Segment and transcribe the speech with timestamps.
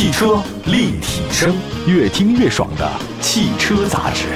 [0.00, 1.54] 汽车立体声，
[1.86, 4.28] 越听越爽的汽车杂志。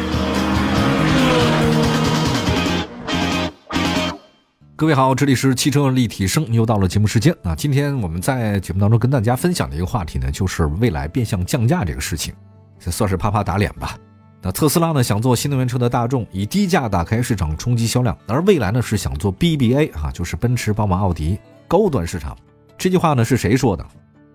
[4.76, 7.54] 各位好，这里是汽车立体声，又到了节目时间啊！
[7.54, 12.34] 今天我们在节目当中跟大家分享的一个话题呢，就是未来变相降价这个事情，
[12.78, 13.96] 这算是啪啪打脸吧。
[14.42, 22.36] 那特斯拉呢想做新能源车的大众，以低价打开市场，冲击销量；而蔚来呢是想做 BBA 啊，就是奔驰、宝马、奥迪高端市场。
[22.76, 23.86] 这句话呢是谁说的？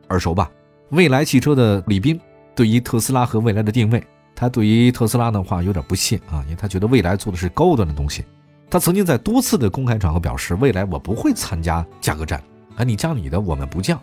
[0.08, 0.50] 耳熟吧？
[0.92, 2.20] 蔚来汽车的李斌
[2.56, 4.04] 对于特斯拉和蔚来的定位，
[4.36, 8.26] 他对于特斯拉的话有点不屑啊，因为他觉得蔚来做的是高端的东西。
[8.72, 12.42] 他曾经在多次的公开场合表示，未来我不会参加价格战，
[12.76, 14.00] 啊，你降你的，我们不降。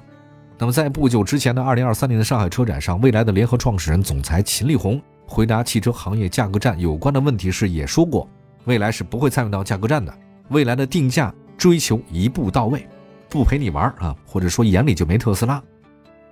[0.58, 5.00] 那么在不久之前的二零二三年的上海车展上，蔚来的联合创始人、总裁秦力红。
[5.26, 8.28] 回答汽车行业价格战有关的问题时，也说过，
[8.64, 10.16] 未来是不会参与到价格战的。
[10.50, 12.86] 未来的定价追求一步到位，
[13.28, 15.60] 不陪你玩啊，或者说眼里就没特斯拉。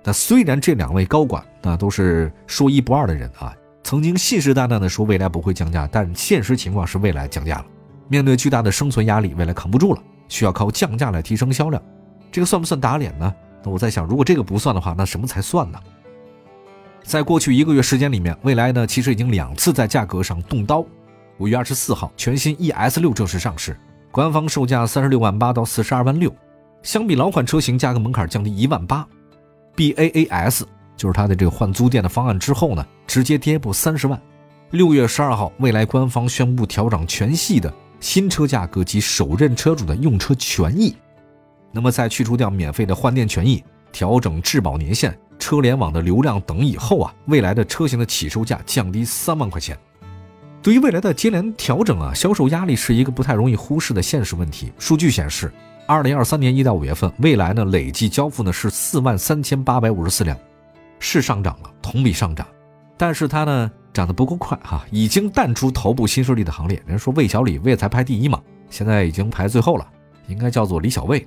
[0.07, 3.51] 那虽然这两位高管那都是说一不二的人啊，
[3.83, 7.65] 曾经信誓旦旦的说未来不会降价，但现实情况是未来降价了。
[8.07, 11.81] 面对巨大的生存压力，未来扛不住了，需要靠降价来提升销量。
[12.31, 13.33] 这个算不算打脸呢？
[13.63, 15.79] 那我在想，如果这个不算的话，那什么才算呢？
[17.01, 20.85] 在过去一个月时间里面，未来呢其实已经两次在价格上动刀。
[21.39, 23.75] 五月二十四号，全新 ES 六正式上市，
[24.11, 26.31] 官方售价三十六万八到四十二万六，
[26.83, 29.07] 相比老款车型价格门槛降低一万八。
[29.75, 30.63] BAAS
[30.95, 34.19] 就是它的这个换租店的方案之后呢，直接跌破三十万。
[34.71, 40.95] 六月十二号，蔚来官方宣布调整全系的新车价格及首任车主的用车权益。
[41.71, 45.17] 那么在去除掉免费的换电权益，调整质保年限。
[45.37, 49.77] 车联网的流量等以后啊，未来的车型的起售价降低三万块钱。
[50.61, 54.71] 对于未来的接连调整啊，销售压力是一个不太容易忽视的现实问题。
[54.79, 55.53] 数据显示，
[55.87, 60.35] 二零二三年一到五月份，未来呢累计交付呢是四万三千八百五十四辆，
[60.97, 62.47] 是上涨了，同比上涨，
[62.97, 66.81] 但是它呢涨得不够快哈，已经淡出头部新势力的行列。
[66.87, 69.87] 人说魏小李魏才排第一嘛，现在已经排最后了，
[70.27, 71.23] 应该叫做李小魏。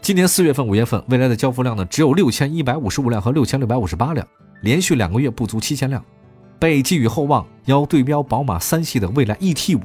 [0.00, 4.26] 今年四月份、五月份，未来的交付量呢只有六千一百五十五辆和六千六百五十八辆，
[4.62, 6.04] 连续两个月不足七千辆，
[6.58, 9.80] 被寄予厚望要对标宝马三系的蔚来 ET 五，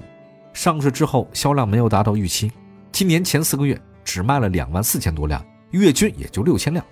[0.53, 2.51] 上市之后销量没有达到预期，
[2.91, 6.83] 今年前四个月只卖了两万四千多辆，月均也就六千辆。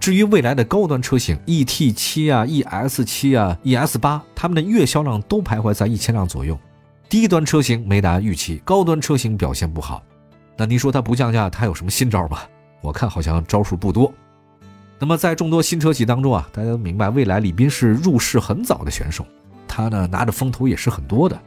[0.00, 6.58] 至于未来的高端车型 ET 七啊、ES 七啊、ES 八，他们的月销量都徘徊在一千辆左右，
[7.08, 10.02] 低端车型没达预期，高端车型表现不好。
[10.56, 12.40] 那您说它不降价，它有什么新招吗？
[12.80, 14.12] 我看好像招数不多。
[14.98, 19.24] 那么在众多新车企当中啊，大家都明白，未来李斌是入市很早的选手，
[19.68, 21.40] 他呢拿着风头也是很多的。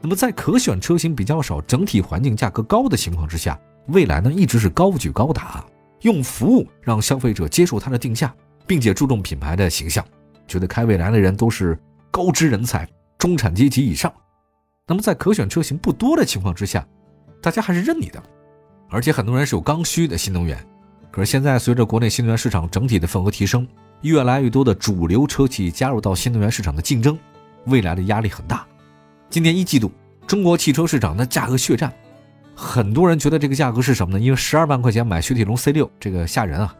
[0.00, 3.58] 那么在可选车型比较少、整体环境价格高的情况之下，
[3.88, 5.64] 未来呢一直是高举高打，
[6.02, 8.34] 用服务让消费者接受它的定价，
[8.66, 10.04] 并且注重品牌的形象，
[10.46, 11.78] 觉得开未来的人都是
[12.10, 14.12] 高知人才、中产阶级以上。
[14.86, 16.86] 那么在可选车型不多的情况之下，
[17.42, 18.22] 大家还是认你的。
[18.90, 20.58] 而且很多人是有刚需的新能源，
[21.10, 23.68] 可是现在随着国内新能源市场整体的份额提升，
[24.02, 27.18] 越来越多的主流车企加入到新能源市场的竞争，
[27.66, 28.66] 未来的压力很大。
[29.28, 29.92] 今年一季度，
[30.26, 31.92] 中国汽车市场的价格血战，
[32.60, 34.20] 很多人觉得这个价格是什么呢？
[34.20, 36.74] 因为十二万块钱买雪铁龙 C 六，这个吓人啊！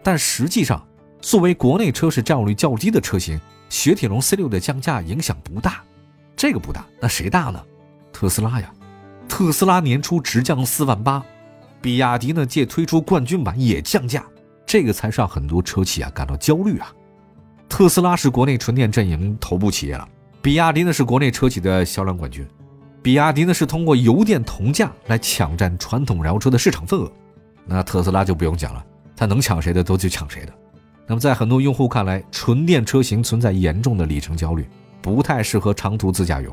[0.00, 0.86] 但实际上，
[1.20, 5.82] 作为国内车市占有率较低的车型，雪铁龙 C 六的降价影响不大。
[6.36, 7.60] 这个不大，那谁大呢？
[8.12, 8.72] 特斯拉呀！
[9.28, 11.20] 特斯拉年初直降四万八。
[11.82, 14.24] 比亚迪呢，借推出冠军版也降价，
[14.64, 16.92] 这个才让很多车企啊感到焦虑啊。
[17.68, 20.08] 特斯拉是国内纯电阵营头部企业了，
[20.40, 22.46] 比亚迪呢是国内车企的销量冠军。
[23.04, 27.12] 比亚迪呢是通过油电同价来抢占传统燃油车的市场份额，
[27.66, 28.82] 那特斯拉就不用讲了，
[29.14, 30.52] 它能抢谁的都去抢谁的。
[31.06, 34.66] 那么在很多用户看来，纯电车型存在严重的里程焦虑，
[35.02, 36.50] 不太适合长途自驾游，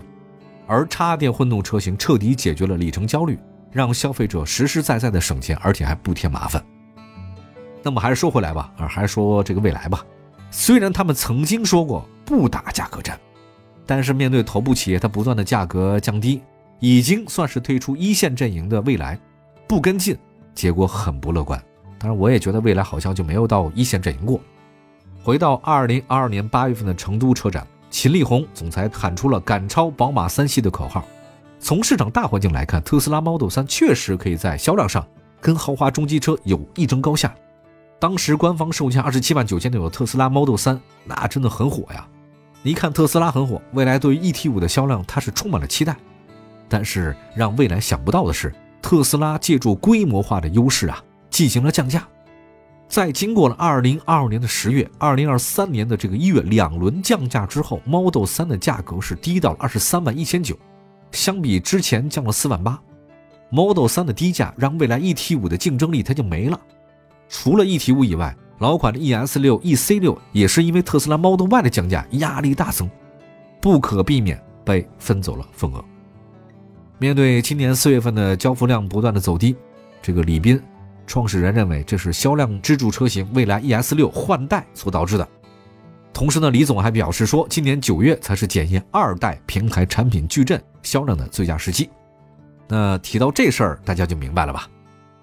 [0.67, 3.39] 而插电混动车型彻底解决了里程焦虑。
[3.71, 6.61] 让消费者实实在在的省钱，而且还不添麻烦。
[7.81, 10.05] 那么还是说回来吧，啊，还是说这个未来吧。
[10.49, 13.17] 虽然他们曾经说过不打价格战，
[13.85, 16.41] 但是面对头部企业它不断的价格降低，
[16.81, 19.17] 已经算是退出一线阵营的未来，
[19.67, 20.17] 不跟进，
[20.55, 21.63] 结果很不乐观。
[21.99, 24.41] 当然，我也觉得未来好像就没有到一线阵营过。
[25.23, 31.05] 回到二零二二年八月份的成都车展，秦力红总裁喊出了赶超宝马三系的口号。
[31.59, 35.07] 从市场大环境来看，特斯拉 Model 3确实可以在销量上
[35.39, 37.31] 跟豪华中级车有一争高下。
[37.99, 42.07] 当时官方售价二十七万九千九的特斯拉 Model 3，那真的很火呀。
[42.63, 45.95] 一看特斯拉很火，未来对于 ET5 的销量它是充满了期待。
[46.71, 52.07] 但是让未来想不到的是，特斯拉借助规模化的优势啊，进行了降价。
[52.87, 60.57] 在经过了二零二二年的十月、二零二三年的这个一月两轮降价之后，Model 3的价格是低到了二十三万一千九，
[61.11, 62.81] 相比之前降了四万八。
[63.49, 66.57] Model 3的低价让蔚来 ET5 的竞争力它就没了。
[67.27, 72.89] 除了 ET5 以外，老款的 ES6、EC6 也是因为特斯拉 Model Y 的降价压力大增，
[73.61, 75.83] 不可避免被分走了份额。
[77.01, 79.55] 面对今年四月份的交付量不断的走低，
[80.03, 80.61] 这个李斌
[81.07, 85.27] 创始人认为这是销量支柱车型未来 ES6 换代所导致的。
[86.13, 91.89] 同时呢，李总还表示说，今年九月才是检验二代平台产品矩阵销量的最佳时期。
[92.67, 94.69] 那提到这事儿，大家就明白了吧？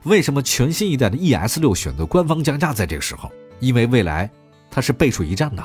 [0.03, 3.31] 为什么全新一代的 ES6 选择官方降价在这个时候？
[3.61, 4.29] 因为未来
[4.69, 5.65] 它是背水一战的，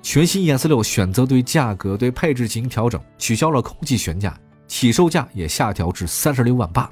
[0.00, 4.38] 全新 ES6 选择对价格、对配置进行调整，取消了空气悬架，
[4.70, 6.88] 起售价也下调至三十六万八，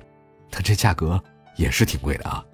[0.51, 1.23] 它这价格
[1.55, 2.45] 也是挺贵的啊。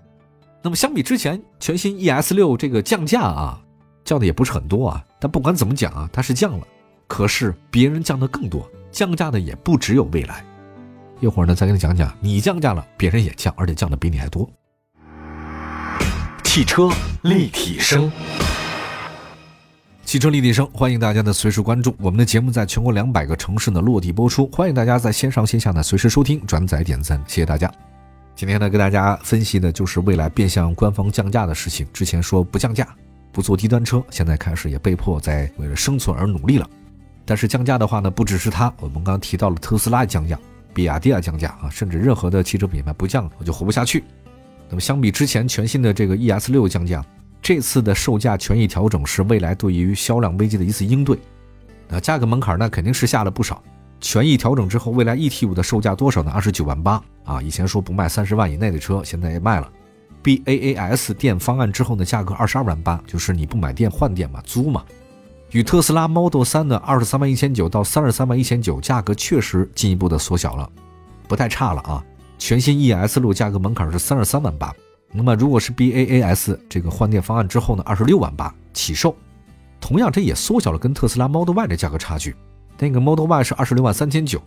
[0.62, 3.59] 那么相比之前全新 ES6 这个降价啊，
[4.05, 6.67] 降的也不是很多啊，但不管怎么讲啊，它是降了，
[7.09, 10.44] 可是别人降的更多，降价的也不只有未来。
[11.21, 14.47] 一会儿呢，再给你讲讲，你降价了，别人也降，而且降的比你还多。
[16.43, 16.91] 汽车
[17.23, 18.12] 立体声，
[20.14, 21.93] 汽车立体声，欢迎大家的随时关注。
[21.99, 27.69] 我们的节目在全国两百个城市呢落地播出，欢迎大家在线上线下呢随时收听、转载、点赞，谢谢大家。
[28.37, 31.84] 今天呢，跟大家分析的就是未来变相官方降价的事情。
[31.93, 32.87] 之前说不降价，
[33.32, 36.70] 不做低端车，现在开始也被迫在为了生存而努力了。
[37.25, 40.38] 但是降价的话呢，不只是它，我们刚刚提到了特斯拉降价。
[40.72, 44.05] 比亚迪啊降价啊，甚至任何的汽车品牌不降，我就活不下去。
[44.69, 47.05] 那么相比之前全新的这个 ES 六降价，
[47.44, 51.19] 这次的售价权益调整是未来对于销量危机的一次应对。
[51.87, 53.62] 那价格门槛那肯定是下了不少。
[54.00, 56.31] 权益调整之后，未来 ET 五的售价多少呢？
[56.35, 59.70] 二十九万八啊，以前说不卖三十万以内的车，现在也卖了。
[60.23, 64.82] BAAS 电方案之后呢，价格二十二万八，就是你不买电换电嘛，租嘛。
[65.50, 70.67] 与特斯拉 Model 3的二十三万一千九到三十三万一千九，价格确实进一步的缩小了，
[71.29, 72.02] 不太差了啊。
[72.38, 74.75] 全新 ES 六价格门槛是三十三万八，
[75.16, 79.16] 那么如果是 BAAS 这个换电方案之后呢，二十六万八起售，
[79.81, 82.34] 同样这也缩小了跟特斯拉 Model Y 的价格差距。
[82.78, 84.43] 那个 Model Y 是二十六万三千九，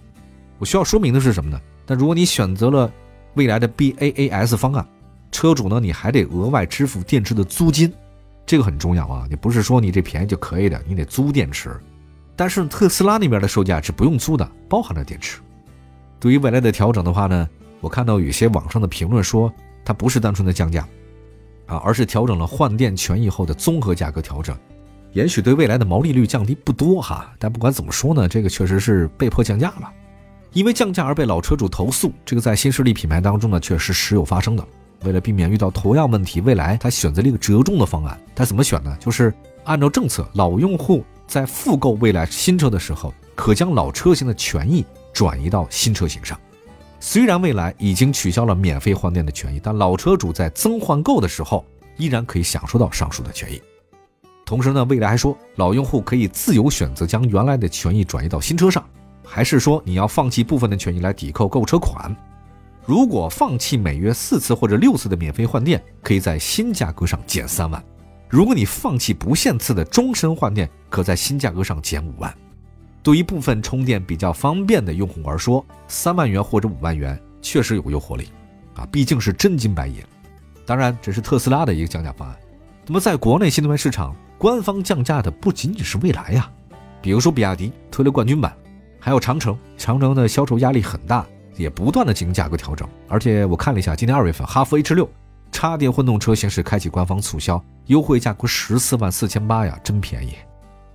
[0.59, 1.57] 我需要说明的是什么呢？
[1.87, 2.91] 那如果你选择了
[3.35, 4.85] 未来的 BAAS 方案，
[5.31, 7.91] 车主呢你还得额外支付电池的租金。
[8.45, 9.25] 这个很重要啊！
[9.29, 11.69] 你不是说你这便宜就可以的，你得租电池。
[12.33, 15.41] 但是特斯拉那边的售价是不用租的，包含了电池。
[16.17, 17.49] 对于未来的调整的话呢，
[17.81, 19.53] 我看到有些网上的评论说，
[19.87, 20.85] 它不是单纯的降价
[21.65, 24.53] 啊，而是调整了换电权益后的综合价格调整。
[25.13, 29.89] 也许对未来的毛利率降低不多哈，但不管怎么说呢，这个确实是被迫降价了。
[30.51, 34.67] 因为降价而被老车主投诉，这个在新势力品牌当中呢，确实时有发生的。
[35.05, 38.19] 为了避免遇到同样问题，未来他选择了一个折中的方案。
[38.35, 38.93] 他怎么选呢？
[38.99, 39.33] 就是
[39.63, 46.37] 按照政策，老用户在复购未来新车的时候，可将老车型的权益转移到新车型上。
[46.99, 51.65] 虽然未来已经取消了免费换电的权益，但老车主在增换购的时候
[51.97, 53.61] 依然可以享受到上述的权益。
[54.45, 58.83] 同时呢，未来还说，老用户可以自由选择将原来的权益转移到新车上，
[59.23, 62.15] 还是说你要放弃部分的权益来抵扣购车款。
[62.85, 67.81] 如果放弃每月四次或者六次的免费换电，可以在新价格上减三万；
[68.29, 72.33] 如果你放弃不限次的终身换电，可在新价格上减五万。
[73.07, 78.27] 对于部分充电比较方便的用户而说，三万元或者五万元确实有诱惑力，
[78.75, 79.95] 啊，毕竟是真金白银。
[80.65, 82.37] 当然，这是特斯拉的一个降价方案。
[82.85, 86.51] 那么，在国内新能源市场，官方降价的不仅仅是蔚来呀，
[87.01, 88.53] 比如说比亚迪推了冠军版，
[88.99, 91.25] 还有长城，长城的销售压力很大。
[91.55, 95.09] 也不断的进行价格调整，而且我看了一下，今年二月份哈弗 H 六
[95.49, 100.33] 插电混动车型是开启官方促销，优惠价格十四万四千八呀，真便宜，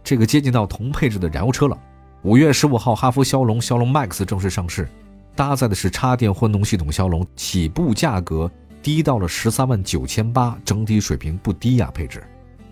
[0.05, 1.79] 这个接近到同配置的燃油车了。
[2.25, 4.89] 五月十五号，哈弗枭龙枭龙 MAX 正式上市，
[5.35, 8.49] 搭载的是插电混动系统枭龙，起步价格
[8.81, 12.23] 低到了十三万九千八，整体水平不低呀，配置，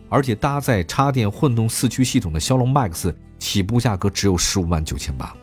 [0.08, 5.34] 而且搭载插电混动四驱系统的枭龙 MAX 起步价格只有十五万九千八。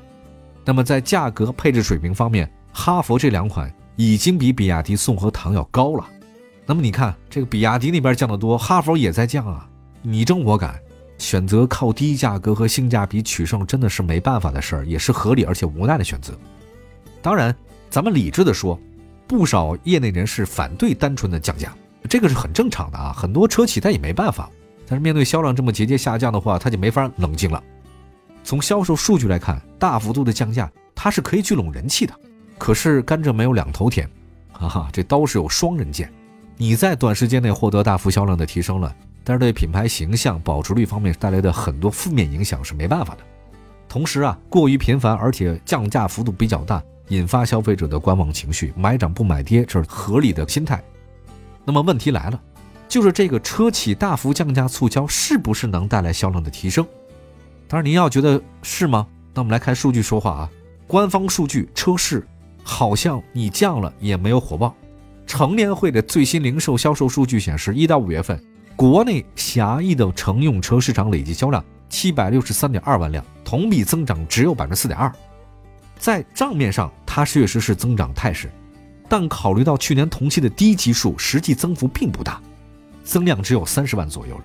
[0.64, 6.08] 那么在价格配置水平方面，哈弗这两款已经比比亚迪宋和唐要高了。
[6.66, 9.68] 那么你看，这个比亚迪那边降得多，哈弗也在降啊，
[10.02, 10.80] 你争我赶，
[11.18, 16.38] 选择靠低价格和性价比取胜，真的是没办法的事儿，也是合理而且无奈的选择。
[17.22, 17.56] 当然，
[17.90, 18.80] 咱们理智的说，
[19.28, 21.76] 不少业内人士反对单纯的降价，
[22.08, 24.50] 这个是很正常的啊，很多车企他也没办法。
[24.88, 27.62] 但是面对销量这么节节下降的话，他就没法冷静了。
[28.44, 32.14] 从销售数据来看，大幅度的降价，它是可以聚拢人气的。
[32.58, 34.10] 可是甘蔗没有两头甜，
[34.54, 36.10] 哈哈，这刀是有双刃剑。
[36.56, 38.96] 你在短时间内获得大幅销量的提升了，
[39.28, 43.20] 但是对品牌形象、保值率方面带来的很多负面影响是没办法的。
[43.90, 50.82] 同时啊，过于频繁而且降价幅度比较大，引发消费者的观望情绪，买涨不买跌，这是合理的心态。
[51.66, 52.42] 那么问题来了，
[52.88, 56.88] 就是这个车企大幅降价促销是不是能带来销量的提升？
[57.68, 59.06] 当然，您要觉得是吗？
[59.34, 60.50] 那我们来看数据说话啊。
[60.88, 62.26] 官方数据车市
[62.64, 64.74] 好像你降了也没有火爆。
[65.26, 68.42] 成联会的最新零售销售数据显示，一到五月份，
[68.78, 75.12] 国内狭义的乘用车市场累计销量七百六十三点二万辆，同比增长只有百分之四点二。
[75.98, 78.52] 在账面上，它确实是增长态势，
[79.10, 82.40] 但考虑到去年同期的低基数，实际增幅并不大，
[83.04, 84.40] 增量只有三十万左右。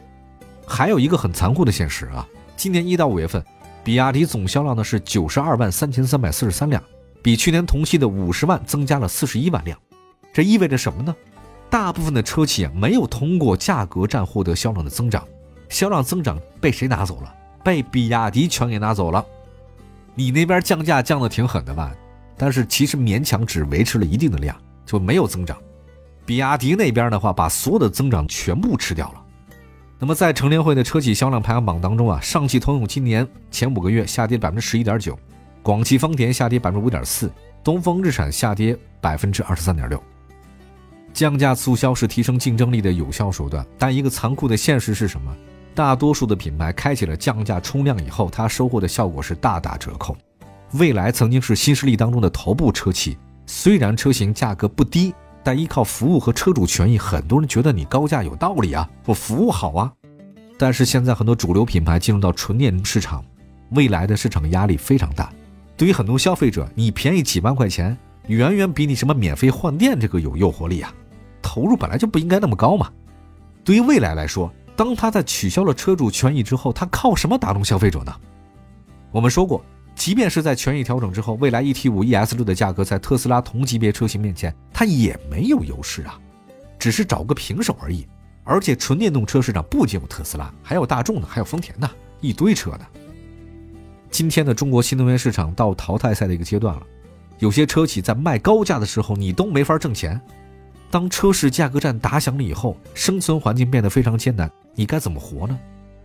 [0.67, 3.45] 还有一个很残酷的现实啊，今年一到五月份。
[3.85, 6.83] 比亚迪总销量呢是九十二万三千三百四十三辆，
[7.23, 9.79] 比去年同期的五十万增加了四十一万辆。
[10.33, 11.15] 这意味着什么呢？
[11.73, 15.27] 大部分的车企啊没有通过价格战获得销量的增长，
[15.71, 17.35] 销量增长被谁拿走了？
[17.65, 19.25] 被比亚迪全给拿走了。
[20.15, 21.91] 你那边降价降的挺狠的吧？
[22.37, 25.57] 但是其实勉强只维持了一定的量，就没有增长。
[26.27, 29.23] 比亚迪那边的话，把所有的增长全部吃掉了。
[29.99, 35.19] 那么在成联会的车企销量排行榜当中啊，上汽通用今年前五个月下跌百分之十一点九，
[35.63, 37.33] 广汽丰田下跌百分之五点四，
[37.65, 40.03] 东风日产下跌百分之二十三点六。
[41.13, 45.35] 降价促销是提升竞争力的有效手段，但一个残酷的现实是什么？
[45.75, 50.17] 大多数的品牌开启了降价冲量以后，它收获的效果是大打折扣。
[50.73, 53.17] 蔚来曾经是新势力当中的头部车企，
[53.47, 55.15] 虽然车型价格不低。
[55.45, 59.93] 但依靠服务和车主权益，很多人觉得你高价有道理啊，我服务好啊。
[60.57, 63.25] 但是现在很多主流品牌进入到纯电市场，
[63.71, 65.33] 未来的市场压力非常大。
[65.77, 70.95] 对于很多消费者，你便宜几万块钱，远远比你什么免费换电这个有诱惑力啊。
[71.53, 72.91] 投入本来就不应该那么高嘛。
[73.63, 78.15] 对于未来来说，当他在取消了车主权益之后，他靠什么打动消费者呢？
[79.11, 79.63] 我们说过。
[79.95, 86.19] 即便是在权益调整之后，蔚来 ET 五 ES 六的价格在特斯拉同级别车型面前，它也没有优势啊，
[86.79, 88.07] 只是找个平手而已。
[88.43, 91.89] 而且纯电动车市场不仅有特斯拉，还有大众呢，还有丰田呢，
[92.23, 92.87] 一堆车呢。
[94.11, 96.83] 今天的中国新能源市场到淘汰赛的一个阶段了，
[97.39, 100.19] 有些车企在卖高价的时候，你都没法挣钱。
[100.93, 105.59] 当车市价格战打响了以后，生存环境变得非常艰难，你该怎么活呢？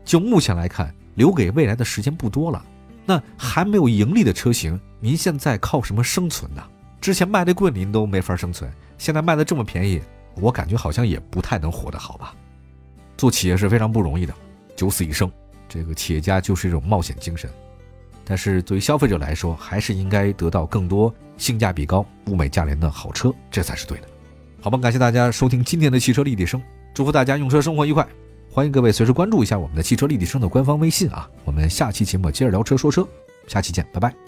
[0.06, 2.66] 就目前来看，留给未来的时间不多了。
[3.06, 6.64] 那还没有盈利的车型，您现在靠什么生存呢？
[7.02, 10.02] 之前卖的贵，您都没法生存，现在卖的这么便宜，
[10.36, 12.34] 我感觉好像也不太能活得好吧。
[13.18, 14.34] 做企业是非常不容易的，
[14.78, 15.30] 九死一生，
[15.68, 17.50] 这个企业家就是一种冒险精神。
[18.24, 24.08] 但是对于消费者来说，还是应该得到更多性价比高、物美价廉的好车，这才是对的。
[24.68, 26.62] 好吧，感谢大家收听今天的汽车立体声，
[26.94, 28.06] 祝福大家用车生活愉快。
[28.52, 31.26] 欢迎各位随时关注一下我们的汽车立体声的官方微信啊！
[31.46, 33.08] 我们下期节目接着聊车说车，
[33.48, 34.27] 下期见，拜拜。